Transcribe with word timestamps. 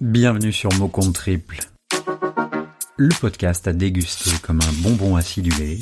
Bienvenue 0.00 0.52
sur 0.52 0.72
Mot 0.74 0.86
Compte 0.86 1.12
Triple, 1.12 1.58
le 2.96 3.08
podcast 3.20 3.66
à 3.66 3.72
déguster 3.72 4.30
comme 4.42 4.60
un 4.60 4.72
bonbon 4.80 5.16
acidulé, 5.16 5.80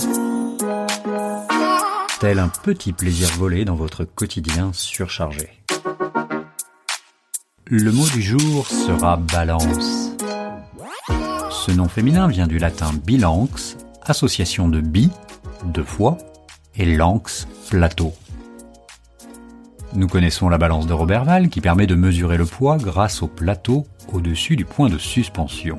tel 2.18 2.38
un 2.38 2.48
petit 2.48 2.94
plaisir 2.94 3.28
volé 3.36 3.66
dans 3.66 3.74
votre 3.74 4.04
quotidien 4.04 4.70
surchargé. 4.72 5.50
Le 7.66 7.92
mot 7.92 8.08
du 8.08 8.22
jour 8.22 8.66
sera 8.66 9.18
balance. 9.18 10.12
Ce 11.50 11.72
nom 11.72 11.88
féminin 11.88 12.26
vient 12.26 12.46
du 12.46 12.58
latin 12.58 12.92
bilanx, 12.94 13.76
association 14.00 14.70
de 14.70 14.80
bi, 14.80 15.10
de 15.66 15.82
fois, 15.82 16.16
et 16.74 16.86
lanx, 16.86 17.46
plateau. 17.68 18.14
Nous 19.92 20.08
connaissons 20.08 20.48
la 20.48 20.58
balance 20.58 20.86
de 20.86 20.92
Roberval 20.94 21.50
qui 21.50 21.60
permet 21.60 21.86
de 21.86 21.94
mesurer 21.94 22.38
le 22.38 22.46
poids 22.46 22.76
grâce 22.76 23.22
au 23.22 23.28
plateau 23.28 23.86
au-dessus 24.12 24.56
du 24.56 24.64
point 24.64 24.88
de 24.88 24.98
suspension. 24.98 25.78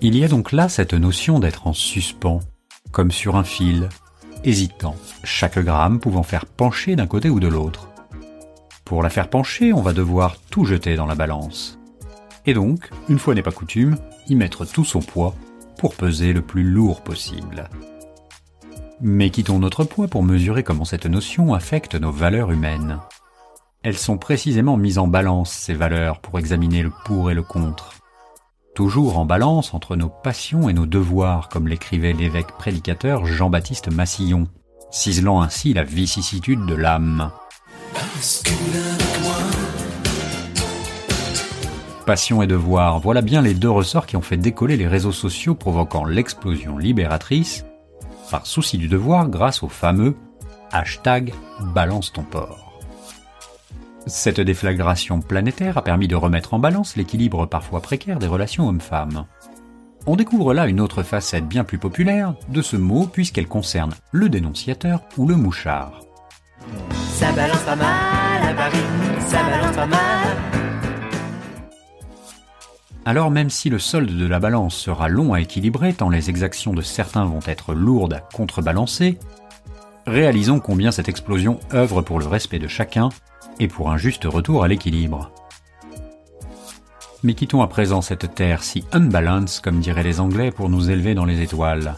Il 0.00 0.16
y 0.16 0.24
a 0.24 0.28
donc 0.28 0.52
là 0.52 0.68
cette 0.68 0.94
notion 0.94 1.38
d'être 1.40 1.66
en 1.66 1.72
suspens, 1.72 2.40
comme 2.92 3.10
sur 3.10 3.36
un 3.36 3.44
fil, 3.44 3.88
hésitant, 4.44 4.96
chaque 5.24 5.58
gramme 5.58 5.98
pouvant 5.98 6.22
faire 6.22 6.46
pencher 6.46 6.96
d'un 6.96 7.06
côté 7.06 7.30
ou 7.30 7.40
de 7.40 7.48
l'autre. 7.48 7.88
Pour 8.84 9.02
la 9.02 9.10
faire 9.10 9.28
pencher, 9.28 9.72
on 9.72 9.82
va 9.82 9.92
devoir 9.92 10.36
tout 10.50 10.64
jeter 10.64 10.96
dans 10.96 11.06
la 11.06 11.14
balance. 11.14 11.78
Et 12.46 12.54
donc, 12.54 12.90
une 13.08 13.18
fois 13.18 13.34
n'est 13.34 13.42
pas 13.42 13.52
coutume, 13.52 13.98
y 14.28 14.34
mettre 14.34 14.64
tout 14.64 14.84
son 14.84 15.00
poids 15.00 15.34
pour 15.78 15.94
peser 15.94 16.32
le 16.32 16.42
plus 16.42 16.62
lourd 16.62 17.02
possible. 17.02 17.68
Mais 19.00 19.30
quittons 19.30 19.58
notre 19.58 19.84
poids 19.84 20.08
pour 20.08 20.22
mesurer 20.22 20.62
comment 20.62 20.84
cette 20.84 21.06
notion 21.06 21.54
affecte 21.54 21.94
nos 21.94 22.10
valeurs 22.10 22.50
humaines. 22.50 22.98
Elles 23.88 23.96
sont 23.96 24.18
précisément 24.18 24.76
mises 24.76 24.98
en 24.98 25.06
balance, 25.06 25.50
ces 25.50 25.72
valeurs, 25.72 26.20
pour 26.20 26.38
examiner 26.38 26.82
le 26.82 26.92
pour 27.06 27.30
et 27.30 27.34
le 27.34 27.42
contre. 27.42 27.94
Toujours 28.74 29.16
en 29.16 29.24
balance 29.24 29.72
entre 29.72 29.96
nos 29.96 30.10
passions 30.10 30.68
et 30.68 30.74
nos 30.74 30.84
devoirs, 30.84 31.48
comme 31.48 31.68
l'écrivait 31.68 32.12
l'évêque 32.12 32.52
prédicateur 32.58 33.24
Jean-Baptiste 33.24 33.90
Massillon, 33.90 34.46
ciselant 34.90 35.40
ainsi 35.40 35.72
la 35.72 35.84
vicissitude 35.84 36.66
de 36.66 36.74
l'âme. 36.74 37.30
Passion 42.04 42.42
et 42.42 42.46
devoir, 42.46 43.00
voilà 43.00 43.22
bien 43.22 43.40
les 43.40 43.54
deux 43.54 43.70
ressorts 43.70 44.04
qui 44.04 44.18
ont 44.18 44.22
fait 44.22 44.36
décoller 44.36 44.76
les 44.76 44.86
réseaux 44.86 45.12
sociaux 45.12 45.54
provoquant 45.54 46.04
l'explosion 46.04 46.76
libératrice 46.76 47.64
par 48.30 48.46
souci 48.46 48.76
du 48.76 48.88
devoir 48.88 49.30
grâce 49.30 49.62
au 49.62 49.68
fameux 49.68 50.14
hashtag 50.72 51.32
balance 51.72 52.12
ton 52.12 52.22
port. 52.22 52.67
Cette 54.08 54.40
déflagration 54.40 55.20
planétaire 55.20 55.76
a 55.76 55.84
permis 55.84 56.08
de 56.08 56.16
remettre 56.16 56.54
en 56.54 56.58
balance 56.58 56.96
l'équilibre 56.96 57.44
parfois 57.44 57.82
précaire 57.82 58.18
des 58.18 58.26
relations 58.26 58.66
hommes-femmes. 58.66 59.26
On 60.06 60.16
découvre 60.16 60.54
là 60.54 60.66
une 60.66 60.80
autre 60.80 61.02
facette 61.02 61.46
bien 61.46 61.62
plus 61.62 61.76
populaire 61.76 62.34
de 62.48 62.62
ce 62.62 62.76
mot 62.76 63.06
puisqu'elle 63.06 63.46
concerne 63.46 63.92
le 64.10 64.30
dénonciateur 64.30 65.02
ou 65.18 65.28
le 65.28 65.36
mouchard. 65.36 66.00
Ça 67.12 67.30
balance 67.32 67.60
pas 67.60 67.76
mal 67.76 68.48
à 68.48 68.54
Paris, 68.54 68.78
ça 69.26 69.42
balance 69.42 69.76
pas 69.76 69.86
mal. 69.86 70.36
Alors 73.04 73.30
même 73.30 73.50
si 73.50 73.68
le 73.68 73.78
solde 73.78 74.16
de 74.16 74.26
la 74.26 74.40
balance 74.40 74.74
sera 74.74 75.08
long 75.08 75.34
à 75.34 75.40
équilibrer 75.40 75.92
tant 75.92 76.08
les 76.08 76.30
exactions 76.30 76.72
de 76.72 76.82
certains 76.82 77.26
vont 77.26 77.40
être 77.46 77.74
lourdes 77.74 78.14
à 78.14 78.20
contrebalancer, 78.20 79.18
réalisons 80.08 80.60
combien 80.60 80.90
cette 80.90 81.08
explosion 81.08 81.60
œuvre 81.72 82.02
pour 82.02 82.18
le 82.18 82.26
respect 82.26 82.58
de 82.58 82.68
chacun 82.68 83.10
et 83.60 83.68
pour 83.68 83.90
un 83.90 83.96
juste 83.96 84.24
retour 84.24 84.64
à 84.64 84.68
l'équilibre. 84.68 85.30
Mais 87.22 87.34
quittons 87.34 87.62
à 87.62 87.66
présent 87.66 88.00
cette 88.00 88.34
terre 88.34 88.62
si 88.62 88.84
unbalance 88.92 89.60
comme 89.60 89.80
diraient 89.80 90.02
les 90.02 90.20
Anglais 90.20 90.50
pour 90.50 90.68
nous 90.68 90.90
élever 90.90 91.14
dans 91.14 91.24
les 91.24 91.42
étoiles. 91.42 91.96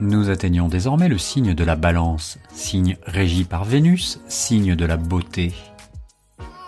Nous 0.00 0.30
atteignons 0.30 0.68
désormais 0.68 1.08
le 1.08 1.16
signe 1.16 1.54
de 1.54 1.64
la 1.64 1.76
balance, 1.76 2.38
signe 2.52 2.98
régi 3.06 3.44
par 3.44 3.64
Vénus, 3.64 4.20
signe 4.28 4.74
de 4.74 4.84
la 4.84 4.96
beauté. 4.96 5.54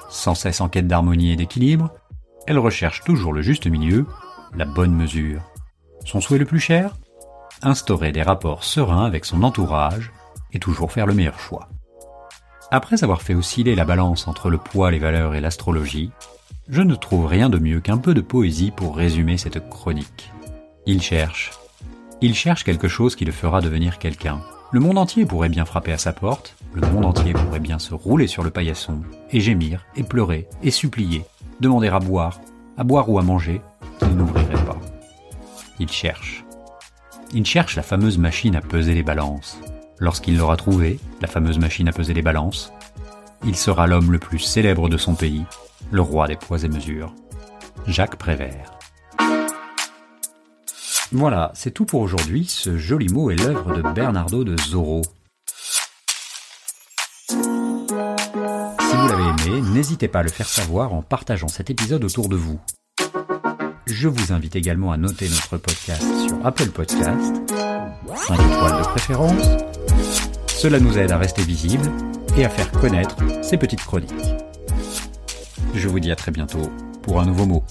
Sans 0.08 0.34
cesse 0.34 0.60
en 0.60 0.68
quête 0.68 0.86
d'harmonie 0.86 1.32
et 1.32 1.36
d'équilibre, 1.36 1.92
elle 2.46 2.58
recherche 2.58 3.02
toujours 3.04 3.32
le 3.32 3.42
juste 3.42 3.66
milieu, 3.66 4.06
la 4.54 4.64
bonne 4.64 4.94
mesure. 4.94 5.42
Son 6.06 6.20
souhait 6.20 6.38
le 6.38 6.46
plus 6.46 6.60
cher? 6.60 6.96
Instaurer 7.60 8.12
des 8.12 8.22
rapports 8.22 8.64
sereins 8.64 9.04
avec 9.04 9.24
son 9.24 9.42
entourage 9.42 10.12
et 10.52 10.58
toujours 10.58 10.92
faire 10.92 11.06
le 11.06 11.14
meilleur 11.14 11.38
choix. 11.38 11.68
Après 12.70 13.02
avoir 13.02 13.22
fait 13.22 13.34
osciller 13.34 13.74
la 13.74 13.84
balance 13.84 14.28
entre 14.28 14.50
le 14.50 14.58
poids, 14.58 14.90
les 14.90 14.98
valeurs 14.98 15.34
et 15.34 15.40
l'astrologie, 15.40 16.10
je 16.68 16.82
ne 16.82 16.94
trouve 16.94 17.26
rien 17.26 17.48
de 17.48 17.58
mieux 17.58 17.80
qu'un 17.80 17.96
peu 17.96 18.12
de 18.12 18.20
poésie 18.20 18.70
pour 18.70 18.96
résumer 18.96 19.38
cette 19.38 19.70
chronique. 19.70 20.30
Il 20.84 21.00
cherche. 21.00 21.52
Il 22.20 22.34
cherche 22.34 22.64
quelque 22.64 22.88
chose 22.88 23.16
qui 23.16 23.24
le 23.24 23.32
fera 23.32 23.60
devenir 23.60 23.98
quelqu'un. 23.98 24.40
Le 24.70 24.80
monde 24.80 24.98
entier 24.98 25.24
pourrait 25.24 25.48
bien 25.48 25.64
frapper 25.64 25.92
à 25.92 25.98
sa 25.98 26.12
porte, 26.12 26.56
le 26.74 26.86
monde 26.88 27.06
entier 27.06 27.32
pourrait 27.32 27.58
bien 27.58 27.78
se 27.78 27.94
rouler 27.94 28.26
sur 28.26 28.42
le 28.42 28.50
paillasson, 28.50 29.00
et 29.30 29.40
gémir, 29.40 29.86
et 29.96 30.02
pleurer, 30.02 30.46
et 30.62 30.70
supplier, 30.70 31.24
demander 31.60 31.88
à 31.88 31.98
boire, 32.00 32.38
à 32.76 32.84
boire 32.84 33.08
ou 33.08 33.18
à 33.18 33.22
manger, 33.22 33.62
qu'il 33.98 34.14
n'ouvrirait 34.14 34.64
pas. 34.66 34.78
Il 35.78 35.88
cherche. 35.90 36.44
Il 37.32 37.46
cherche 37.46 37.76
la 37.76 37.82
fameuse 37.82 38.18
machine 38.18 38.56
à 38.56 38.60
peser 38.60 38.94
les 38.94 39.02
balances. 39.02 39.58
Lorsqu'il 40.00 40.36
l'aura 40.36 40.56
trouvée, 40.56 40.98
la 41.20 41.28
fameuse 41.28 41.58
machine 41.58 41.88
à 41.88 41.92
peser 41.92 42.14
les 42.14 42.22
balances, 42.22 42.72
il 43.44 43.56
sera 43.56 43.86
l'homme 43.86 44.12
le 44.12 44.18
plus 44.18 44.38
célèbre 44.38 44.88
de 44.88 44.96
son 44.96 45.14
pays, 45.14 45.44
le 45.90 46.00
roi 46.00 46.26
des 46.28 46.36
poids 46.36 46.62
et 46.62 46.68
mesures. 46.68 47.14
Jacques 47.86 48.16
Prévert. 48.16 48.78
Voilà, 51.12 51.52
c'est 51.54 51.70
tout 51.70 51.86
pour 51.86 52.00
aujourd'hui. 52.00 52.44
Ce 52.44 52.76
joli 52.76 53.08
mot 53.08 53.30
est 53.30 53.36
l'œuvre 53.36 53.74
de 53.74 53.82
Bernardo 53.94 54.44
de 54.44 54.56
Zorro. 54.60 55.02
n'hésitez 59.78 60.08
pas 60.08 60.20
à 60.20 60.22
le 60.22 60.28
faire 60.28 60.48
savoir 60.48 60.92
en 60.92 61.02
partageant 61.02 61.48
cet 61.48 61.70
épisode 61.70 62.04
autour 62.04 62.28
de 62.28 62.36
vous. 62.36 62.58
Je 63.86 64.08
vous 64.08 64.32
invite 64.32 64.56
également 64.56 64.92
à 64.92 64.96
noter 64.96 65.28
notre 65.28 65.56
podcast 65.56 66.04
sur 66.26 66.44
Apple 66.44 66.70
Podcast, 66.70 67.50
5 68.26 68.34
étoiles 68.34 68.78
de 68.78 68.88
préférence. 68.88 69.77
Cela 70.58 70.80
nous 70.80 70.98
aide 70.98 71.12
à 71.12 71.18
rester 71.18 71.42
visible 71.42 71.88
et 72.36 72.44
à 72.44 72.48
faire 72.48 72.68
connaître 72.72 73.14
ces 73.44 73.56
petites 73.56 73.84
chroniques. 73.84 74.10
Je 75.72 75.86
vous 75.86 76.00
dis 76.00 76.10
à 76.10 76.16
très 76.16 76.32
bientôt 76.32 76.68
pour 77.00 77.20
un 77.20 77.26
nouveau 77.26 77.46
mot. 77.46 77.64